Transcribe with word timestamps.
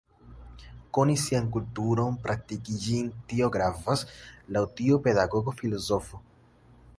Koni 0.97 1.17
sian 1.23 1.49
kulturon, 1.57 2.17
praktiki 2.23 2.77
ĝin, 2.85 3.11
tio 3.33 3.51
gravas 3.57 4.03
laŭ 4.57 4.65
tiu 4.81 4.99
pedagogo 5.09 5.55
filozofo. 5.61 6.23